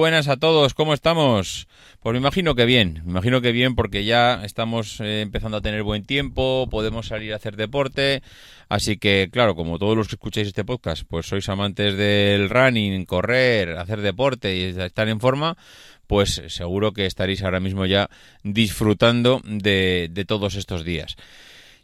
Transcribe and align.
Buenas 0.00 0.28
a 0.28 0.38
todos, 0.38 0.72
¿cómo 0.72 0.94
estamos? 0.94 1.68
Pues 2.00 2.14
me 2.14 2.18
imagino 2.18 2.54
que 2.54 2.64
bien, 2.64 3.02
me 3.04 3.10
imagino 3.10 3.42
que 3.42 3.52
bien 3.52 3.74
porque 3.74 4.06
ya 4.06 4.42
estamos 4.46 4.98
eh, 5.00 5.20
empezando 5.20 5.58
a 5.58 5.60
tener 5.60 5.82
buen 5.82 6.06
tiempo, 6.06 6.66
podemos 6.70 7.08
salir 7.08 7.34
a 7.34 7.36
hacer 7.36 7.54
deporte, 7.54 8.22
así 8.70 8.96
que 8.96 9.28
claro, 9.30 9.54
como 9.54 9.78
todos 9.78 9.98
los 9.98 10.08
que 10.08 10.14
escucháis 10.14 10.48
este 10.48 10.64
podcast, 10.64 11.02
pues 11.06 11.26
sois 11.26 11.46
amantes 11.50 11.98
del 11.98 12.48
running, 12.48 13.04
correr, 13.04 13.76
hacer 13.76 14.00
deporte 14.00 14.56
y 14.56 14.62
estar 14.80 15.06
en 15.06 15.20
forma, 15.20 15.58
pues 16.06 16.44
seguro 16.48 16.92
que 16.92 17.04
estaréis 17.04 17.42
ahora 17.42 17.60
mismo 17.60 17.84
ya 17.84 18.08
disfrutando 18.42 19.42
de, 19.44 20.08
de 20.10 20.24
todos 20.24 20.54
estos 20.54 20.82
días. 20.82 21.18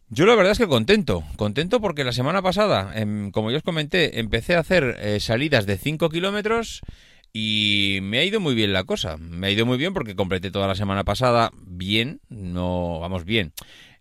Yo 0.09 0.25
la 0.25 0.37
verdad 0.37 0.53
es 0.53 0.59
que 0.59 0.69
contento, 0.69 1.25
contento 1.37 1.81
porque 1.81 2.05
la 2.05 2.13
semana 2.13 2.41
pasada, 2.41 2.93
em, 2.95 3.31
como 3.33 3.51
ya 3.51 3.59
os 3.59 3.63
comenté, 3.63 4.21
empecé 4.21 4.55
a 4.55 4.61
hacer 4.61 4.97
eh, 5.01 5.21
salidas 5.21 5.67
de 5.67 5.77
5 5.77 6.09
kilómetros 6.09 6.81
y 7.39 8.01
me 8.01 8.19
ha 8.19 8.25
ido 8.25 8.41
muy 8.41 8.55
bien 8.55 8.73
la 8.73 8.85
cosa. 8.85 9.19
Me 9.19 9.49
ha 9.49 9.51
ido 9.51 9.67
muy 9.67 9.77
bien 9.77 9.93
porque 9.93 10.17
completé 10.17 10.51
toda 10.51 10.67
la 10.67 10.75
semana 10.75 11.05
pasada 11.05 11.51
bien, 11.67 12.23
no, 12.31 12.99
vamos 12.99 13.27
bien. 13.27 13.53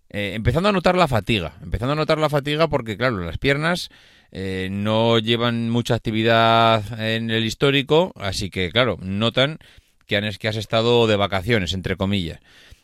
Eh, 0.10 0.32
empezando 0.36 0.70
a 0.70 0.72
notar 0.72 0.96
la 0.96 1.10
fatiga, 1.10 1.58
empezando 1.62 1.92
a 1.92 1.96
notar 1.98 2.18
la 2.18 2.30
fatiga 2.30 2.70
porque, 2.70 2.96
claro, 2.96 3.20
las 3.20 3.38
piernas 3.38 3.90
eh, 4.32 4.70
no 4.72 5.20
llevan 5.20 5.70
mucha 5.70 5.96
actividad 5.96 6.98
en 6.98 7.30
el 7.30 7.44
histórico, 7.44 8.14
así 8.16 8.50
que, 8.50 8.72
claro, 8.72 8.98
notan 9.02 9.60
que, 10.08 10.32
que 10.40 10.48
has 10.48 10.56
estado 10.56 11.06
de 11.06 11.18
vacaciones, 11.18 11.74
entre 11.74 11.98
comillas. 11.98 12.40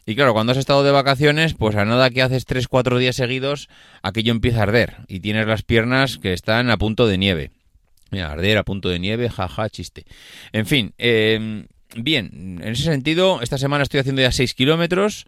Y 0.05 0.15
claro, 0.15 0.33
cuando 0.33 0.51
has 0.51 0.57
estado 0.57 0.83
de 0.83 0.91
vacaciones, 0.91 1.53
pues 1.53 1.77
a 1.77 1.85
nada 1.85 2.09
que 2.09 2.23
haces 2.23 2.45
3-4 2.45 2.97
días 2.97 3.15
seguidos, 3.15 3.69
aquello 4.01 4.33
empieza 4.33 4.59
a 4.59 4.63
arder 4.63 4.97
y 5.07 5.21
tienes 5.21 5.47
las 5.47 5.63
piernas 5.63 6.17
que 6.17 6.33
están 6.33 6.69
a 6.69 6.77
punto 6.77 7.07
de 7.07 7.17
nieve. 7.17 7.51
Mira, 8.11 8.31
arder 8.31 8.57
a 8.57 8.63
punto 8.63 8.89
de 8.89 8.99
nieve, 8.99 9.29
jaja, 9.29 9.69
chiste. 9.69 10.05
En 10.51 10.65
fin, 10.65 10.93
eh, 10.97 11.65
bien, 11.95 12.59
en 12.61 12.67
ese 12.67 12.83
sentido, 12.83 13.41
esta 13.41 13.57
semana 13.57 13.83
estoy 13.83 14.01
haciendo 14.01 14.21
ya 14.21 14.31
6 14.31 14.53
kilómetros. 14.53 15.25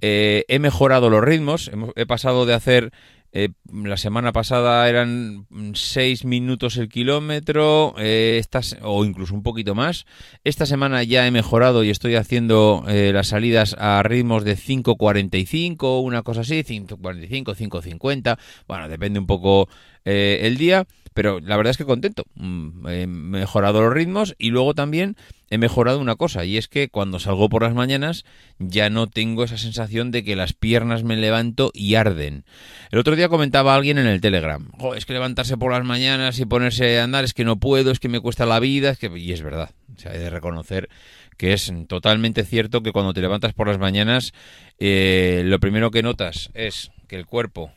Eh, 0.00 0.44
he 0.48 0.58
mejorado 0.58 1.10
los 1.10 1.22
ritmos. 1.22 1.70
He 1.96 2.06
pasado 2.06 2.44
de 2.44 2.54
hacer. 2.54 2.92
Eh, 3.36 3.48
la 3.72 3.96
semana 3.96 4.30
pasada 4.30 4.88
eran 4.88 5.48
6 5.74 6.24
minutos 6.24 6.76
el 6.76 6.88
kilómetro, 6.88 7.96
eh, 7.98 8.36
estas, 8.38 8.76
o 8.80 9.04
incluso 9.04 9.34
un 9.34 9.42
poquito 9.42 9.74
más. 9.74 10.06
Esta 10.44 10.66
semana 10.66 11.02
ya 11.02 11.26
he 11.26 11.32
mejorado 11.32 11.82
y 11.82 11.90
estoy 11.90 12.14
haciendo 12.14 12.84
eh, 12.86 13.10
las 13.12 13.26
salidas 13.26 13.74
a 13.76 14.04
ritmos 14.04 14.44
de 14.44 14.56
5.45, 14.56 16.00
una 16.00 16.22
cosa 16.22 16.42
así, 16.42 16.62
5.45, 16.62 17.56
5.50. 17.56 18.38
Bueno, 18.68 18.88
depende 18.88 19.18
un 19.18 19.26
poco 19.26 19.68
el 20.04 20.56
día. 20.56 20.86
Pero 21.14 21.38
la 21.40 21.56
verdad 21.56 21.70
es 21.70 21.76
que 21.76 21.84
contento. 21.84 22.24
Mm, 22.34 22.88
He 22.88 23.06
mejorado 23.06 23.80
los 23.82 23.92
ritmos 23.94 24.34
y 24.36 24.50
luego 24.50 24.74
también 24.74 25.16
he 25.48 25.58
mejorado 25.58 26.00
una 26.00 26.16
cosa 26.16 26.44
y 26.44 26.56
es 26.56 26.66
que 26.66 26.88
cuando 26.88 27.20
salgo 27.20 27.48
por 27.48 27.62
las 27.62 27.74
mañanas 27.74 28.24
ya 28.58 28.90
no 28.90 29.06
tengo 29.06 29.44
esa 29.44 29.56
sensación 29.56 30.10
de 30.10 30.24
que 30.24 30.34
las 30.34 30.52
piernas 30.52 31.04
me 31.04 31.16
levanto 31.16 31.70
y 31.72 31.94
arden. 31.94 32.44
El 32.90 32.98
otro 32.98 33.14
día 33.14 33.28
comentaba 33.28 33.74
alguien 33.76 33.98
en 33.98 34.06
el 34.06 34.20
Telegram, 34.20 34.68
"Jo, 34.78 34.96
es 34.96 35.06
que 35.06 35.12
levantarse 35.12 35.56
por 35.56 35.70
las 35.70 35.84
mañanas 35.84 36.40
y 36.40 36.46
ponerse 36.46 36.98
a 36.98 37.04
andar 37.04 37.24
es 37.24 37.32
que 37.34 37.44
no 37.44 37.56
puedo, 37.56 37.92
es 37.92 38.00
que 38.00 38.08
me 38.08 38.20
cuesta 38.20 38.44
la 38.46 38.58
vida, 38.58 38.96
y 39.14 39.32
es 39.32 39.42
verdad. 39.42 39.70
O 39.96 40.00
sea, 40.00 40.12
he 40.14 40.18
de 40.18 40.30
reconocer 40.30 40.88
que 41.36 41.52
es 41.52 41.72
totalmente 41.86 42.44
cierto 42.44 42.82
que 42.82 42.90
cuando 42.92 43.14
te 43.14 43.20
levantas 43.20 43.52
por 43.52 43.68
las 43.68 43.78
mañanas 43.78 44.32
eh, 44.78 45.42
lo 45.44 45.60
primero 45.60 45.92
que 45.92 46.02
notas 46.02 46.50
es 46.54 46.90
que 47.06 47.14
el 47.16 47.26
cuerpo 47.26 47.72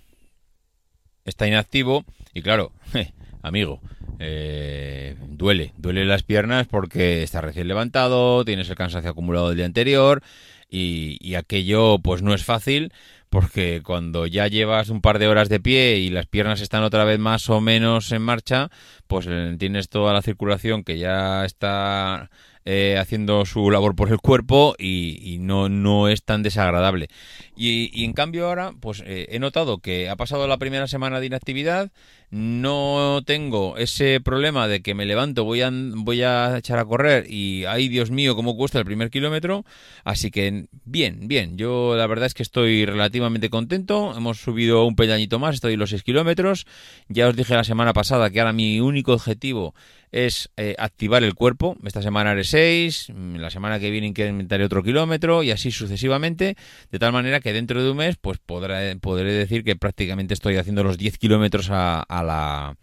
está 1.25 1.47
inactivo 1.47 2.05
y 2.33 2.41
claro, 2.41 2.71
amigo, 3.47 3.81
eh, 4.19 5.15
duele, 5.27 5.73
duele 5.77 6.05
las 6.05 6.23
piernas 6.23 6.67
porque 6.67 7.23
estás 7.23 7.43
recién 7.43 7.67
levantado, 7.67 8.43
tienes 8.45 8.69
el 8.69 8.75
cansancio 8.75 9.11
acumulado 9.11 9.49
del 9.49 9.57
día 9.57 9.65
anterior 9.65 10.21
y, 10.69 11.17
y, 11.21 11.35
aquello 11.35 11.99
pues 11.99 12.21
no 12.21 12.33
es 12.33 12.43
fácil 12.43 12.91
porque 13.29 13.81
cuando 13.83 14.25
ya 14.25 14.47
llevas 14.47 14.89
un 14.89 15.01
par 15.01 15.19
de 15.19 15.27
horas 15.27 15.49
de 15.49 15.59
pie 15.59 15.97
y 15.97 16.09
las 16.09 16.25
piernas 16.25 16.61
están 16.61 16.83
otra 16.83 17.03
vez 17.03 17.19
más 17.19 17.49
o 17.49 17.61
menos 17.61 18.11
en 18.11 18.21
marcha, 18.21 18.69
pues 19.07 19.27
tienes 19.57 19.89
toda 19.89 20.13
la 20.13 20.21
circulación 20.21 20.83
que 20.83 20.97
ya 20.97 21.45
está 21.45 22.29
eh, 22.69 22.97
haciendo 22.99 23.45
su 23.45 23.71
labor 23.71 23.95
por 23.95 24.09
el 24.09 24.17
cuerpo 24.17 24.75
y, 24.77 25.37
no, 25.39 25.69
no, 25.69 26.09
es 26.09 26.25
tan 26.25 26.43
desagradable. 26.43 27.07
Y, 27.55 28.03
en 28.03 28.11
cambio 28.11 28.47
ahora, 28.47 28.73
pues 28.77 29.01
eh, 29.05 29.27
he 29.29 29.39
notado 29.39 29.77
que 29.77 30.09
ha 30.09 30.17
pasado 30.17 30.49
la 30.49 30.57
primera 30.57 30.85
semana 30.87 31.21
de 31.21 31.27
inactividad, 31.27 31.93
no 32.29 33.21
tengo 33.25 33.77
ese 33.77 34.19
problema 34.19 34.67
de 34.67 34.81
que 34.81 34.93
me 34.95 35.05
levanto, 35.05 35.45
voy 35.45 35.61
a, 35.61 35.71
voy 35.71 36.23
a 36.23 36.57
echar 36.57 36.77
a 36.77 36.83
correr 36.83 37.25
y, 37.31 37.63
ay 37.63 37.87
Dios 37.87 38.11
mío, 38.11 38.35
cómo 38.35 38.57
cuesta 38.57 38.79
el 38.79 38.85
primer 38.85 39.09
kilómetro, 39.11 39.63
así 40.03 40.29
que 40.29 40.65
bien, 40.83 41.29
bien, 41.29 41.57
yo 41.57 41.95
la 41.95 42.05
verdad 42.05 42.25
es 42.25 42.33
que 42.33 42.43
estoy 42.43 42.85
relativamente 42.85 43.49
contento, 43.49 44.13
hemos 44.13 44.41
subido 44.41 44.83
un 44.83 44.97
pedañito 44.97 45.39
más, 45.39 45.55
estoy 45.55 45.77
los 45.77 45.91
6 45.91 46.03
kilómetros, 46.03 46.67
ya 47.07 47.29
os 47.29 47.35
dije 47.37 47.53
la 47.53 47.63
semana 47.63 47.93
pasada 47.93 48.29
que 48.29 48.41
ahora 48.41 48.51
mi 48.51 48.81
único 48.81 49.13
objetivo 49.13 49.73
es 50.11 50.49
eh, 50.57 50.75
activar 50.77 51.23
el 51.23 51.35
cuerpo. 51.35 51.77
Esta 51.85 52.01
semana 52.01 52.31
haré 52.31 52.43
6, 52.43 53.11
la 53.35 53.49
semana 53.49 53.79
que 53.79 53.89
viene 53.89 54.07
incrementaré 54.07 54.63
otro 54.63 54.83
kilómetro 54.83 55.43
y 55.43 55.51
así 55.51 55.71
sucesivamente, 55.71 56.55
de 56.91 56.99
tal 56.99 57.11
manera 57.11 57.39
que 57.39 57.53
dentro 57.53 57.83
de 57.83 57.91
un 57.91 57.97
mes 57.97 58.17
pues 58.19 58.37
podré, 58.37 58.95
podré 58.97 59.31
decir 59.33 59.63
que 59.63 59.75
prácticamente 59.75 60.33
estoy 60.33 60.57
haciendo 60.57 60.83
los 60.83 60.97
10 60.97 61.17
kilómetros 61.17 61.69
a, 61.69 62.01
a, 62.01 62.23
la... 62.23 62.75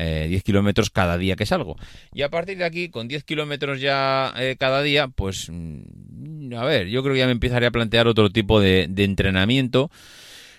Eh, 0.00 0.26
10 0.28 0.44
kilómetros 0.44 0.90
cada 0.90 1.18
día 1.18 1.34
que 1.34 1.44
salgo. 1.44 1.76
Y 2.12 2.22
a 2.22 2.30
partir 2.30 2.58
de 2.58 2.64
aquí, 2.64 2.88
con 2.88 3.08
10 3.08 3.24
kilómetros 3.24 3.80
ya 3.80 4.32
eh, 4.36 4.56
cada 4.56 4.80
día, 4.82 5.08
pues 5.08 5.50
a 6.56 6.64
ver, 6.64 6.86
yo 6.86 7.02
creo 7.02 7.14
que 7.14 7.18
ya 7.18 7.26
me 7.26 7.32
empezaré 7.32 7.66
a 7.66 7.72
plantear 7.72 8.06
otro 8.06 8.30
tipo 8.30 8.60
de, 8.60 8.86
de 8.88 9.04
entrenamiento 9.04 9.90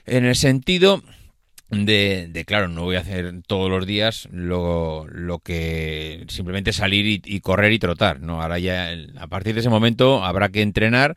en 0.06 0.26
el 0.26 0.36
sentido 0.36 1.02
de, 1.70 2.44
claro, 2.48 2.68
no 2.68 2.84
voy 2.84 2.96
a 2.96 3.02
hacer 3.02 3.42
todos 3.46 3.70
los 3.70 3.86
días 3.86 4.28
lo, 4.32 5.06
lo 5.08 5.40
que 5.40 6.26
simplemente 6.28 6.74
salir 6.74 7.06
y, 7.06 7.22
y, 7.24 7.42
correr 7.42 7.72
y 7.74 7.80
trotar, 7.80 8.22
¿no? 8.22 8.42
Ahora 8.42 8.58
ya, 8.58 8.90
a 9.20 9.28
partir 9.28 9.54
de 9.54 9.60
ese 9.60 9.70
momento 9.70 10.24
habrá 10.24 10.50
que 10.50 10.62
entrenar 10.62 11.16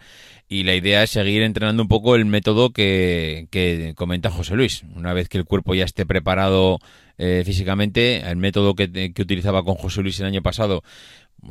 y 0.49 0.65
la 0.65 0.75
idea 0.75 1.03
es 1.03 1.11
seguir 1.11 1.43
entrenando 1.43 1.83
un 1.83 1.89
poco 1.89 2.15
el 2.15 2.27
método 2.27 2.71
que, 2.71 3.49
que 3.51 3.95
comenta 3.97 4.31
José 4.31 4.55
Luis. 4.55 4.85
Una 4.95 5.15
vez 5.15 5.31
que 5.31 5.39
el 5.39 5.47
cuerpo 5.47 5.75
ya 5.75 5.85
esté 5.85 6.05
preparado 6.05 6.79
eh, 7.17 7.43
físicamente, 7.47 8.21
el 8.29 8.37
método 8.37 8.75
que, 8.75 9.13
que, 9.15 9.23
utilizaba 9.23 9.63
con 9.63 9.77
José 9.77 10.03
Luis 10.03 10.21
el 10.21 10.27
año 10.27 10.43
pasado, 10.43 10.83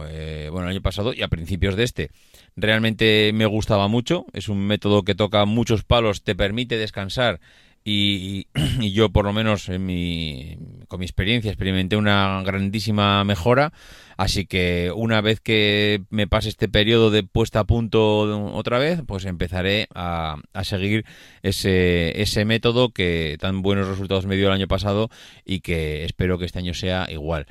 eh, 0.08 0.50
bueno, 0.52 0.68
el 0.68 0.74
año 0.74 0.82
pasado 0.84 1.14
y 1.14 1.24
a 1.24 1.28
principios 1.28 1.76
de 1.76 1.84
este, 1.84 2.12
realmente 2.56 3.32
me 3.34 3.48
gustaba 3.48 3.88
mucho. 3.88 4.28
Es 4.34 4.50
un 4.50 4.68
método 4.68 5.02
que 5.02 5.16
toca 5.16 5.46
muchos 5.46 5.84
palos, 5.84 6.22
te 6.24 6.36
permite 6.36 6.78
descansar 6.78 7.40
y, 7.84 8.48
yo 8.94 9.10
por 9.10 9.26
lo 9.26 9.34
menos 9.34 9.70
en 9.70 9.86
mi, 9.86 10.58
con 10.88 11.00
mi 11.00 11.06
experiencia 11.06 11.52
experimenté 11.52 11.98
una 11.98 12.42
grandísima 12.44 13.24
mejora 13.24 13.74
así 14.18 14.46
que 14.46 14.92
una 14.96 15.22
vez 15.22 15.40
que 15.40 16.04
me 16.10 16.28
pase 16.28 16.50
este 16.50 16.70
periodo 16.70 17.10
de 17.10 17.24
puesta 17.24 17.62
a 17.62 17.64
punto 17.64 18.54
otra 18.54 18.78
vez 18.78 19.02
pues 19.08 19.26
empezaré 19.26 19.88
a, 19.96 20.38
a 20.54 20.64
seguir 20.64 21.06
ese, 21.42 22.22
ese 22.22 22.46
método 22.46 22.90
que 22.90 23.38
tan 23.40 23.62
buenos 23.62 23.88
resultados 23.88 24.26
me 24.26 24.36
dio 24.36 24.48
el 24.48 24.54
año 24.54 24.68
pasado 24.68 25.10
y 25.46 25.62
que 25.62 26.06
espero 26.06 26.38
que 26.38 26.46
este 26.46 26.60
año 26.60 26.74
sea 26.74 27.08
igual 27.10 27.48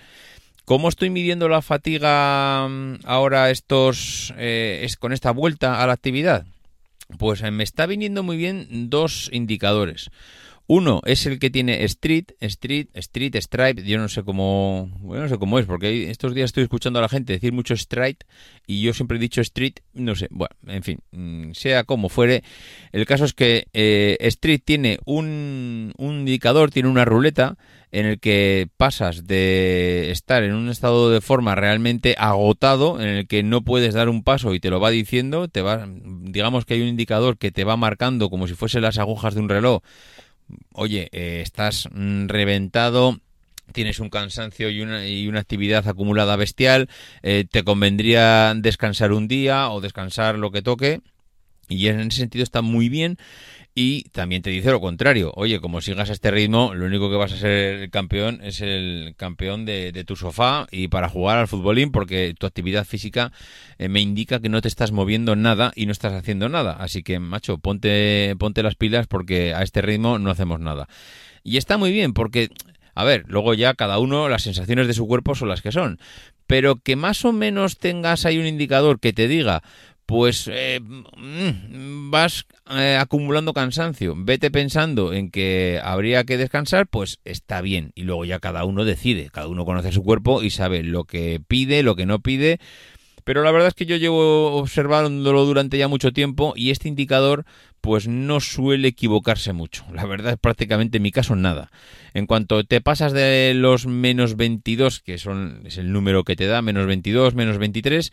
¿Cómo 0.70 0.88
estoy 0.88 1.10
midiendo 1.10 1.48
la 1.48 1.62
fatiga 1.62 2.64
ahora 3.04 3.50
estos 3.50 4.32
eh, 4.38 4.82
es, 4.84 4.96
con 4.96 5.12
esta 5.12 5.32
vuelta 5.32 5.82
a 5.82 5.86
la 5.88 5.94
actividad? 5.94 6.46
Pues 7.18 7.42
me 7.50 7.64
está 7.64 7.86
viniendo 7.86 8.22
muy 8.22 8.36
bien 8.36 8.90
dos 8.90 9.28
indicadores. 9.32 10.10
Uno 10.72 11.00
es 11.04 11.26
el 11.26 11.40
que 11.40 11.50
tiene 11.50 11.82
Street, 11.82 12.26
Street, 12.38 12.90
Street, 12.94 13.34
Stripe. 13.34 13.82
Yo 13.82 13.98
no 13.98 14.08
sé 14.08 14.22
cómo, 14.22 14.88
bueno, 15.00 15.24
no 15.24 15.28
sé 15.28 15.36
cómo 15.36 15.58
es, 15.58 15.66
porque 15.66 16.12
estos 16.12 16.32
días 16.32 16.44
estoy 16.44 16.62
escuchando 16.62 17.00
a 17.00 17.02
la 17.02 17.08
gente 17.08 17.32
decir 17.32 17.52
mucho 17.52 17.76
Stripe 17.76 18.24
y 18.68 18.80
yo 18.80 18.94
siempre 18.94 19.16
he 19.16 19.20
dicho 19.20 19.40
Street, 19.40 19.80
no 19.94 20.14
sé. 20.14 20.28
Bueno, 20.30 20.54
en 20.68 20.84
fin, 20.84 21.00
sea 21.54 21.82
como 21.82 22.08
fuere, 22.08 22.44
el 22.92 23.04
caso 23.04 23.24
es 23.24 23.34
que 23.34 23.66
eh, 23.72 24.16
Street 24.20 24.60
tiene 24.64 25.00
un, 25.06 25.92
un 25.98 26.20
indicador, 26.20 26.70
tiene 26.70 26.88
una 26.88 27.04
ruleta 27.04 27.58
en 27.90 28.06
el 28.06 28.20
que 28.20 28.68
pasas 28.76 29.26
de 29.26 30.12
estar 30.12 30.44
en 30.44 30.54
un 30.54 30.68
estado 30.68 31.10
de 31.10 31.20
forma 31.20 31.56
realmente 31.56 32.14
agotado, 32.16 33.00
en 33.00 33.08
el 33.08 33.26
que 33.26 33.42
no 33.42 33.62
puedes 33.62 33.94
dar 33.94 34.08
un 34.08 34.22
paso 34.22 34.54
y 34.54 34.60
te 34.60 34.70
lo 34.70 34.78
va 34.78 34.90
diciendo, 34.90 35.48
te 35.48 35.62
va, 35.62 35.88
digamos 35.88 36.64
que 36.64 36.74
hay 36.74 36.82
un 36.82 36.86
indicador 36.86 37.38
que 37.38 37.50
te 37.50 37.64
va 37.64 37.76
marcando 37.76 38.30
como 38.30 38.46
si 38.46 38.54
fuese 38.54 38.80
las 38.80 38.98
agujas 38.98 39.34
de 39.34 39.40
un 39.40 39.48
reloj. 39.48 39.82
Oye, 40.72 41.08
eh, 41.12 41.40
estás 41.42 41.88
reventado, 41.92 43.20
tienes 43.72 44.00
un 44.00 44.10
cansancio 44.10 44.70
y 44.70 44.80
una, 44.80 45.06
y 45.06 45.28
una 45.28 45.40
actividad 45.40 45.86
acumulada 45.88 46.36
bestial, 46.36 46.88
eh, 47.22 47.44
te 47.50 47.64
convendría 47.64 48.54
descansar 48.56 49.12
un 49.12 49.28
día 49.28 49.70
o 49.70 49.80
descansar 49.80 50.38
lo 50.38 50.50
que 50.50 50.62
toque. 50.62 51.00
Y 51.70 51.86
en 51.86 52.00
ese 52.00 52.18
sentido 52.18 52.42
está 52.42 52.60
muy 52.60 52.88
bien. 52.88 53.16
Y 53.72 54.02
también 54.10 54.42
te 54.42 54.50
dice 54.50 54.72
lo 54.72 54.80
contrario. 54.80 55.32
Oye, 55.36 55.60
como 55.60 55.80
sigas 55.80 56.10
a 56.10 56.12
este 56.12 56.32
ritmo, 56.32 56.74
lo 56.74 56.86
único 56.86 57.08
que 57.08 57.16
vas 57.16 57.32
a 57.32 57.36
ser 57.36 57.82
el 57.82 57.90
campeón 57.90 58.40
es 58.42 58.60
el 58.60 59.14
campeón 59.16 59.64
de, 59.64 60.04
tu 60.04 60.16
sofá 60.16 60.66
y 60.72 60.88
para 60.88 61.08
jugar 61.08 61.38
al 61.38 61.46
futbolín, 61.46 61.92
porque 61.92 62.34
tu 62.36 62.46
actividad 62.46 62.84
física 62.84 63.32
eh, 63.78 63.88
me 63.88 64.00
indica 64.00 64.40
que 64.40 64.48
no 64.48 64.60
te 64.60 64.66
estás 64.66 64.90
moviendo 64.90 65.36
nada 65.36 65.72
y 65.76 65.86
no 65.86 65.92
estás 65.92 66.12
haciendo 66.12 66.48
nada. 66.48 66.72
Así 66.72 67.04
que, 67.04 67.20
macho, 67.20 67.58
ponte, 67.58 68.34
ponte 68.38 68.64
las 68.64 68.74
pilas 68.74 69.06
porque 69.06 69.54
a 69.54 69.62
este 69.62 69.80
ritmo 69.80 70.18
no 70.18 70.30
hacemos 70.30 70.58
nada. 70.58 70.88
Y 71.44 71.56
está 71.56 71.78
muy 71.78 71.92
bien 71.92 72.12
porque 72.12 72.50
a 72.94 73.04
ver, 73.04 73.24
luego 73.28 73.54
ya 73.54 73.74
cada 73.74 73.98
uno 73.98 74.28
las 74.28 74.42
sensaciones 74.42 74.88
de 74.88 74.94
su 74.94 75.06
cuerpo 75.06 75.34
son 75.34 75.48
las 75.48 75.62
que 75.62 75.72
son. 75.72 76.00
Pero 76.46 76.76
que 76.76 76.96
más 76.96 77.24
o 77.24 77.32
menos 77.32 77.78
tengas 77.78 78.26
ahí 78.26 78.38
un 78.38 78.46
indicador 78.46 78.98
que 78.98 79.12
te 79.12 79.28
diga, 79.28 79.62
pues 80.10 80.50
eh, 80.52 80.80
mm, 80.80 82.10
vas 82.10 82.44
eh, 82.68 82.98
acumulando 83.00 83.52
cansancio, 83.52 84.16
vete 84.16 84.50
pensando 84.50 85.12
en 85.12 85.30
que 85.30 85.80
habría 85.84 86.24
que 86.24 86.36
descansar, 86.36 86.88
pues 86.88 87.20
está 87.24 87.60
bien. 87.60 87.92
Y 87.94 88.02
luego 88.02 88.24
ya 88.24 88.40
cada 88.40 88.64
uno 88.64 88.84
decide, 88.84 89.30
cada 89.30 89.46
uno 89.46 89.64
conoce 89.64 89.92
su 89.92 90.02
cuerpo 90.02 90.42
y 90.42 90.50
sabe 90.50 90.82
lo 90.82 91.04
que 91.04 91.40
pide, 91.46 91.84
lo 91.84 91.94
que 91.94 92.06
no 92.06 92.18
pide. 92.18 92.58
Pero 93.22 93.44
la 93.44 93.52
verdad 93.52 93.68
es 93.68 93.74
que 93.74 93.86
yo 93.86 93.94
llevo 93.94 94.56
observándolo 94.56 95.44
durante 95.44 95.78
ya 95.78 95.86
mucho 95.86 96.10
tiempo 96.10 96.54
y 96.56 96.70
este 96.70 96.88
indicador 96.88 97.44
pues 97.80 98.08
no 98.08 98.40
suele 98.40 98.88
equivocarse 98.88 99.52
mucho. 99.52 99.84
La 99.92 100.06
verdad 100.06 100.32
es 100.32 100.38
prácticamente 100.40 100.96
en 100.96 101.04
mi 101.04 101.12
caso 101.12 101.36
nada. 101.36 101.70
En 102.14 102.26
cuanto 102.26 102.64
te 102.64 102.80
pasas 102.80 103.12
de 103.12 103.52
los 103.54 103.86
menos 103.86 104.36
22, 104.36 104.98
que 104.98 105.18
son, 105.18 105.62
es 105.64 105.78
el 105.78 105.92
número 105.92 106.24
que 106.24 106.34
te 106.34 106.46
da, 106.46 106.62
menos 106.62 106.86
22, 106.86 107.36
menos 107.36 107.58
23, 107.58 108.12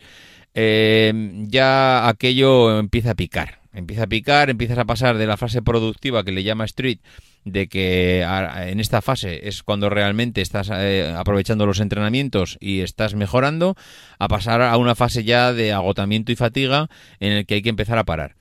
eh, 0.54 1.12
ya 1.48 2.08
aquello 2.08 2.78
empieza 2.78 3.12
a 3.12 3.14
picar. 3.14 3.60
Empieza 3.72 4.04
a 4.04 4.06
picar, 4.08 4.50
empiezas 4.50 4.78
a 4.78 4.86
pasar 4.86 5.18
de 5.18 5.26
la 5.26 5.36
fase 5.36 5.62
productiva 5.62 6.24
que 6.24 6.32
le 6.32 6.42
llama 6.42 6.64
Street, 6.64 6.98
de 7.44 7.68
que 7.68 8.22
en 8.22 8.80
esta 8.80 9.02
fase 9.02 9.48
es 9.48 9.62
cuando 9.62 9.88
realmente 9.90 10.40
estás 10.40 10.70
eh, 10.72 11.14
aprovechando 11.16 11.66
los 11.66 11.80
entrenamientos 11.80 12.56
y 12.60 12.80
estás 12.80 13.14
mejorando, 13.14 13.76
a 14.18 14.28
pasar 14.28 14.62
a 14.62 14.76
una 14.78 14.94
fase 14.94 15.22
ya 15.22 15.52
de 15.52 15.72
agotamiento 15.72 16.32
y 16.32 16.36
fatiga 16.36 16.88
en 17.20 17.32
el 17.32 17.46
que 17.46 17.54
hay 17.54 17.62
que 17.62 17.68
empezar 17.68 17.98
a 17.98 18.04
parar. 18.04 18.34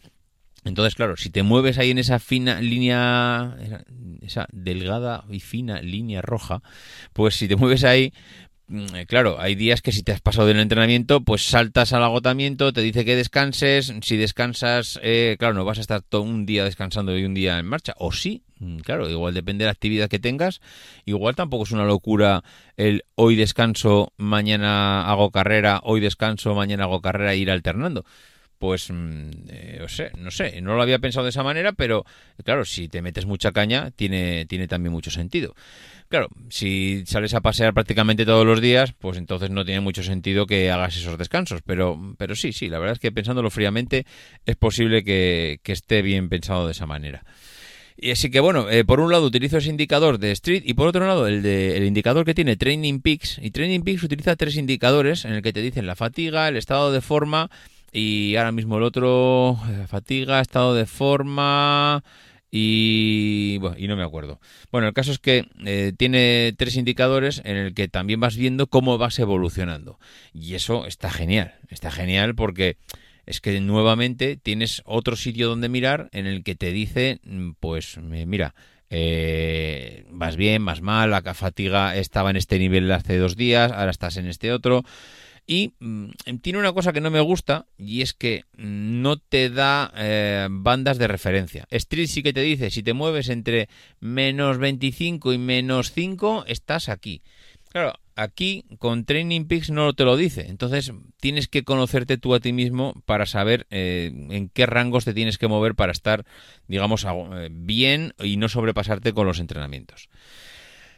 Entonces, 0.67 0.95
claro, 0.95 1.15
si 1.17 1.29
te 1.29 1.43
mueves 1.43 1.77
ahí 1.77 1.91
en 1.91 1.97
esa 1.97 2.19
fina 2.19 2.59
línea, 2.61 3.55
esa 4.21 4.47
delgada 4.51 5.23
y 5.29 5.39
fina 5.39 5.81
línea 5.81 6.21
roja, 6.21 6.61
pues 7.13 7.35
si 7.35 7.47
te 7.47 7.55
mueves 7.55 7.83
ahí, 7.83 8.11
claro, 9.07 9.39
hay 9.39 9.55
días 9.55 9.81
que 9.81 9.91
si 9.91 10.03
te 10.03 10.11
has 10.11 10.21
pasado 10.21 10.47
del 10.47 10.59
entrenamiento, 10.59 11.21
pues 11.21 11.43
saltas 11.43 11.93
al 11.93 12.03
agotamiento, 12.03 12.73
te 12.73 12.81
dice 12.81 13.05
que 13.05 13.15
descanses, 13.15 13.93
si 14.01 14.17
descansas, 14.17 14.99
eh, 15.03 15.37
claro, 15.39 15.53
no 15.53 15.65
vas 15.65 15.77
a 15.77 15.81
estar 15.81 16.01
todo 16.01 16.23
un 16.23 16.45
día 16.45 16.65
descansando 16.65 17.17
y 17.17 17.23
un 17.23 17.33
día 17.33 17.59
en 17.59 17.65
marcha, 17.65 17.93
o 17.97 18.11
sí, 18.11 18.43
mm, 18.59 18.79
claro, 18.79 19.09
igual 19.09 19.33
depende 19.33 19.63
de 19.63 19.67
la 19.67 19.71
actividad 19.71 20.09
que 20.09 20.19
tengas, 20.19 20.59
igual 21.05 21.35
tampoco 21.35 21.63
es 21.63 21.71
una 21.71 21.85
locura 21.85 22.43
el 22.75 23.03
hoy 23.15 23.35
descanso, 23.35 24.11
mañana 24.17 25.09
hago 25.09 25.31
carrera, 25.31 25.79
hoy 25.83 26.01
descanso, 26.01 26.53
mañana 26.53 26.83
hago 26.83 27.01
carrera 27.01 27.33
e 27.33 27.37
ir 27.37 27.51
alternando 27.51 28.05
pues 28.59 28.89
mm, 28.89 29.29
eh, 29.49 29.85
sé, 29.87 30.11
no 30.17 30.31
sé, 30.31 30.61
no 30.61 30.75
lo 30.75 30.81
había 30.81 30.99
pensado 30.99 31.23
de 31.25 31.29
esa 31.29 31.43
manera, 31.43 31.73
pero 31.73 32.05
claro, 32.43 32.65
si 32.65 32.87
te 32.87 33.01
metes 33.01 33.25
mucha 33.25 33.51
caña, 33.51 33.91
tiene, 33.91 34.45
tiene 34.45 34.67
también 34.67 34.91
mucho 34.93 35.11
sentido. 35.11 35.55
Claro, 36.09 36.29
si 36.49 37.03
sales 37.05 37.33
a 37.33 37.41
pasear 37.41 37.73
prácticamente 37.73 38.25
todos 38.25 38.45
los 38.45 38.61
días, 38.61 38.93
pues 38.97 39.17
entonces 39.17 39.49
no 39.49 39.65
tiene 39.65 39.81
mucho 39.81 40.03
sentido 40.03 40.45
que 40.45 40.71
hagas 40.71 40.95
esos 40.95 41.17
descansos. 41.17 41.61
Pero, 41.65 42.15
pero 42.17 42.33
sí, 42.35 42.53
sí, 42.53 42.69
la 42.69 42.79
verdad 42.79 42.93
es 42.93 42.99
que 42.99 43.11
pensándolo 43.11 43.49
fríamente 43.49 44.05
es 44.45 44.55
posible 44.55 45.03
que, 45.03 45.59
esté 45.65 46.01
bien 46.01 46.29
pensado 46.29 46.65
de 46.65 46.71
esa 46.71 46.85
manera. 46.85 47.25
Y 47.97 48.11
así 48.11 48.31
que 48.31 48.39
bueno, 48.39 48.69
eh, 48.69 48.85
por 48.85 49.01
un 49.01 49.11
lado 49.11 49.25
utilizo 49.25 49.57
ese 49.57 49.69
indicador 49.69 50.17
de 50.17 50.31
Street 50.31 50.63
y 50.65 50.75
por 50.75 50.87
otro 50.87 51.05
lado 51.05 51.27
el, 51.27 51.41
de, 51.41 51.75
el 51.75 51.83
indicador 51.83 52.25
que 52.25 52.33
tiene 52.33 52.55
Training 52.55 53.01
Peaks. 53.01 53.39
Y 53.41 53.51
Training 53.51 53.81
Peaks 53.81 54.03
utiliza 54.03 54.37
tres 54.37 54.55
indicadores 54.55 55.25
en 55.25 55.33
el 55.33 55.41
que 55.41 55.51
te 55.51 55.61
dicen 55.61 55.85
la 55.85 55.95
fatiga, 55.95 56.47
el 56.47 56.55
estado 56.55 56.93
de 56.93 57.01
forma 57.01 57.49
y 57.91 58.35
ahora 58.35 58.51
mismo 58.51 58.77
el 58.77 58.83
otro, 58.83 59.57
eh, 59.69 59.85
fatiga, 59.87 60.41
estado 60.41 60.75
de 60.75 60.85
forma 60.85 62.03
y, 62.51 63.57
bueno, 63.59 63.75
y 63.77 63.87
no 63.87 63.95
me 63.95 64.03
acuerdo. 64.03 64.39
Bueno, 64.71 64.87
el 64.87 64.93
caso 64.93 65.11
es 65.11 65.19
que 65.19 65.45
eh, 65.65 65.93
tiene 65.97 66.53
tres 66.57 66.75
indicadores 66.75 67.41
en 67.43 67.57
el 67.57 67.73
que 67.73 67.87
también 67.87 68.19
vas 68.19 68.37
viendo 68.37 68.67
cómo 68.67 68.97
vas 68.97 69.19
evolucionando. 69.19 69.99
Y 70.33 70.55
eso 70.55 70.85
está 70.85 71.09
genial, 71.09 71.55
está 71.69 71.91
genial 71.91 72.35
porque 72.35 72.77
es 73.25 73.41
que 73.41 73.59
nuevamente 73.59 74.37
tienes 74.37 74.81
otro 74.85 75.15
sitio 75.15 75.49
donde 75.49 75.69
mirar 75.69 76.09
en 76.13 76.25
el 76.27 76.43
que 76.43 76.55
te 76.55 76.71
dice, 76.71 77.19
mm, 77.23 77.51
pues 77.59 77.97
mira, 77.97 78.55
eh, 78.89 80.05
vas 80.11 80.37
bien, 80.37 80.63
vas 80.63 80.81
mal, 80.81 81.11
la 81.11 81.21
fatiga 81.33 81.95
estaba 81.97 82.29
en 82.29 82.37
este 82.37 82.57
nivel 82.57 82.89
hace 82.91 83.17
dos 83.17 83.35
días, 83.35 83.71
ahora 83.71 83.91
estás 83.91 84.15
en 84.15 84.27
este 84.27 84.53
otro. 84.53 84.83
Y 85.49 85.73
mm, 85.79 86.09
tiene 86.41 86.59
una 86.59 86.73
cosa 86.73 86.91
que 86.91 86.99
no 86.99 87.09
me 87.09 87.21
gusta 87.21 87.67
y 87.77 88.01
es 88.01 88.13
que 88.13 88.43
no 88.57 89.17
te 89.17 89.49
da 89.49 89.93
eh, 89.95 90.47
bandas 90.51 90.97
de 90.97 91.07
referencia. 91.07 91.65
Street 91.71 92.07
sí 92.07 92.21
que 92.21 92.33
te 92.33 92.41
dice, 92.41 92.69
si 92.69 92.83
te 92.83 92.93
mueves 92.93 93.29
entre 93.29 93.69
menos 94.01 94.57
25 94.57 95.31
y 95.31 95.37
menos 95.37 95.93
5, 95.93 96.43
estás 96.47 96.89
aquí. 96.89 97.21
Claro, 97.71 97.93
aquí 98.17 98.65
con 98.79 99.05
Training 99.05 99.45
Peaks 99.45 99.69
no 99.69 99.93
te 99.93 100.03
lo 100.03 100.17
dice. 100.17 100.47
Entonces 100.49 100.91
tienes 101.21 101.47
que 101.47 101.63
conocerte 101.63 102.17
tú 102.17 102.35
a 102.35 102.41
ti 102.41 102.51
mismo 102.51 103.01
para 103.05 103.25
saber 103.25 103.67
eh, 103.69 104.11
en 104.29 104.49
qué 104.49 104.65
rangos 104.65 105.05
te 105.05 105.13
tienes 105.13 105.37
que 105.37 105.47
mover 105.47 105.75
para 105.75 105.93
estar, 105.93 106.25
digamos, 106.67 107.05
eh, 107.05 107.49
bien 107.51 108.13
y 108.21 108.35
no 108.35 108.49
sobrepasarte 108.49 109.13
con 109.13 109.27
los 109.27 109.39
entrenamientos. 109.39 110.09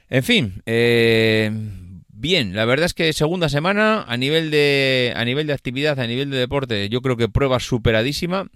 En 0.09 0.23
fin, 0.23 0.63
eh, 0.65 1.51
Bien, 2.21 2.53
la 2.53 2.65
verdad 2.65 2.87
es 2.87 2.93
que 2.93 3.13
segunda 3.13 3.47
semana 3.47 4.03
a 4.05 4.17
nivel 4.17 4.51
de 4.51 5.13
a 5.15 5.23
nivel 5.23 5.47
de 5.47 5.53
actividad, 5.53 5.97
a 6.01 6.05
nivel 6.05 6.29
de 6.29 6.35
deporte, 6.37 6.89
yo 6.89 7.01
creo 7.01 7.15
que 7.15 7.29
prueba 7.29 7.61
superadísima. 7.61 8.49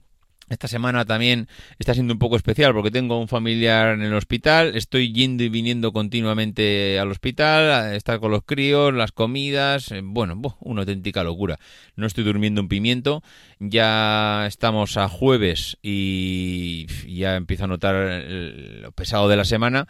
Esta 0.49 0.67
semana 0.67 1.05
también 1.05 1.47
está 1.79 1.93
siendo 1.93 2.13
un 2.13 2.19
poco 2.19 2.35
especial 2.35 2.73
porque 2.73 2.91
tengo 2.91 3.17
un 3.17 3.29
familiar 3.29 3.93
en 3.93 4.01
el 4.01 4.13
hospital, 4.15 4.75
estoy 4.75 5.13
yendo 5.13 5.43
y 5.43 5.49
viniendo 5.49 5.93
continuamente 5.93 6.99
al 6.99 7.09
hospital, 7.09 7.95
estar 7.95 8.19
con 8.19 8.31
los 8.31 8.43
críos, 8.43 8.93
las 8.93 9.13
comidas, 9.13 9.93
eh, 9.93 10.01
bueno, 10.03 10.41
una 10.59 10.81
auténtica 10.81 11.23
locura. 11.23 11.57
No 11.95 12.05
estoy 12.05 12.25
durmiendo 12.25 12.59
un 12.59 12.67
pimiento, 12.67 13.23
ya 13.59 14.45
estamos 14.45 14.97
a 14.97 15.07
jueves 15.07 15.77
y 15.81 16.87
ya 17.07 17.37
empiezo 17.37 17.63
a 17.63 17.67
notar 17.67 18.25
lo 18.27 18.91
pesado 18.91 19.29
de 19.29 19.37
la 19.37 19.45
semana 19.45 19.87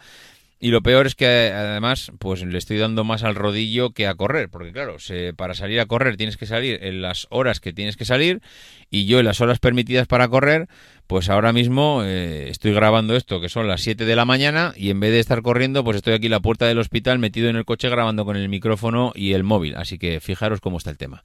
y 0.64 0.70
lo 0.70 0.80
peor 0.80 1.06
es 1.06 1.14
que 1.14 1.52
además, 1.54 2.10
pues 2.18 2.42
le 2.42 2.56
estoy 2.56 2.78
dando 2.78 3.04
más 3.04 3.22
al 3.22 3.34
rodillo 3.34 3.90
que 3.90 4.06
a 4.06 4.14
correr, 4.14 4.48
porque 4.48 4.72
claro, 4.72 4.96
para 5.36 5.52
salir 5.52 5.78
a 5.78 5.84
correr 5.84 6.16
tienes 6.16 6.38
que 6.38 6.46
salir 6.46 6.82
en 6.82 7.02
las 7.02 7.26
horas 7.28 7.60
que 7.60 7.74
tienes 7.74 7.98
que 7.98 8.06
salir 8.06 8.40
y 8.88 9.04
yo 9.04 9.18
en 9.18 9.26
las 9.26 9.42
horas 9.42 9.58
permitidas 9.58 10.06
para 10.06 10.26
correr, 10.26 10.68
pues 11.06 11.28
ahora 11.28 11.52
mismo 11.52 12.00
eh, 12.02 12.48
estoy 12.48 12.72
grabando 12.72 13.14
esto 13.14 13.42
que 13.42 13.50
son 13.50 13.68
las 13.68 13.82
7 13.82 14.06
de 14.06 14.16
la 14.16 14.24
mañana 14.24 14.72
y 14.74 14.88
en 14.88 15.00
vez 15.00 15.12
de 15.12 15.20
estar 15.20 15.42
corriendo, 15.42 15.84
pues 15.84 15.98
estoy 15.98 16.14
aquí 16.14 16.28
en 16.28 16.32
la 16.32 16.40
puerta 16.40 16.64
del 16.64 16.78
hospital 16.78 17.18
metido 17.18 17.50
en 17.50 17.56
el 17.56 17.66
coche 17.66 17.90
grabando 17.90 18.24
con 18.24 18.38
el 18.38 18.48
micrófono 18.48 19.12
y 19.14 19.34
el 19.34 19.42
móvil, 19.42 19.74
así 19.76 19.98
que 19.98 20.18
fijaros 20.20 20.62
cómo 20.62 20.78
está 20.78 20.88
el 20.88 20.96
tema. 20.96 21.24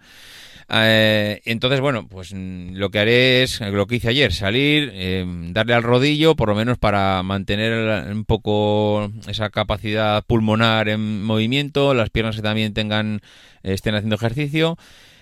Eh, 0.71 1.41
entonces, 1.45 1.79
bueno, 1.79 2.07
pues 2.07 2.33
mm, 2.33 2.75
lo 2.75 2.91
que 2.91 2.99
haré 2.99 3.43
es 3.43 3.59
lo 3.59 3.87
que 3.87 3.95
hice 3.95 4.09
ayer, 4.09 4.31
salir, 4.31 4.91
eh, 4.93 5.25
darle 5.51 5.73
al 5.73 5.83
rodillo, 5.83 6.35
por 6.35 6.49
lo 6.49 6.55
menos 6.55 6.77
para 6.77 7.23
mantener 7.23 8.07
un 8.11 8.23
poco 8.25 9.11
esa 9.27 9.49
capacidad 9.49 10.23
pulmonar 10.25 10.87
en 10.89 11.23
movimiento, 11.23 11.93
las 11.95 12.11
piernas 12.11 12.35
que 12.35 12.43
también 12.43 12.73
tengan, 12.73 13.21
estén 13.63 13.95
haciendo 13.95 14.15
ejercicio. 14.15 14.77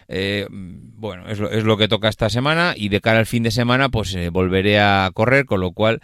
Eh, 0.09 0.47
bueno, 0.49 1.27
es 1.29 1.39
lo, 1.39 1.49
es 1.49 1.63
lo, 1.63 1.77
que 1.77 1.87
toca 1.87 2.09
esta 2.09 2.29
semana 2.29 2.73
y 2.75 2.89
de 2.89 3.01
cara 3.01 3.19
al 3.19 3.25
fin 3.25 3.43
de 3.43 3.51
semana 3.51 3.89
pues 3.89 4.17
volveré 4.31 4.79
a 4.79 5.09
correr, 5.13 5.45
con 5.45 5.61
lo 5.61 5.71
cual, 5.71 6.01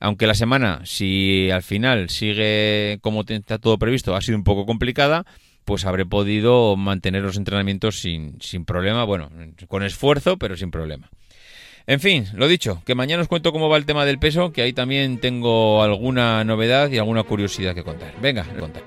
aunque 0.00 0.26
la 0.26 0.34
semana, 0.34 0.82
si 0.84 1.50
al 1.50 1.62
final 1.62 2.10
sigue 2.10 2.98
como 3.00 3.24
está 3.26 3.58
todo 3.58 3.78
previsto, 3.78 4.14
ha 4.14 4.20
sido 4.20 4.38
un 4.38 4.44
poco 4.44 4.66
complicada, 4.66 5.24
pues 5.64 5.84
habré 5.84 6.06
podido 6.06 6.76
mantener 6.76 7.22
los 7.22 7.36
entrenamientos 7.36 8.00
sin, 8.00 8.40
sin 8.40 8.64
problema, 8.64 9.04
bueno, 9.04 9.30
con 9.68 9.82
esfuerzo, 9.82 10.36
pero 10.36 10.56
sin 10.56 10.70
problema. 10.70 11.10
En 11.86 12.00
fin, 12.00 12.26
lo 12.32 12.48
dicho, 12.48 12.82
que 12.86 12.94
mañana 12.94 13.22
os 13.22 13.28
cuento 13.28 13.52
cómo 13.52 13.68
va 13.68 13.76
el 13.76 13.84
tema 13.84 14.06
del 14.06 14.18
peso, 14.18 14.52
que 14.52 14.62
ahí 14.62 14.72
también 14.72 15.18
tengo 15.18 15.82
alguna 15.82 16.42
novedad 16.44 16.90
y 16.90 16.98
alguna 16.98 17.24
curiosidad 17.24 17.74
que 17.74 17.82
contar. 17.82 18.14
Venga, 18.22 18.44
contar. 18.58 18.84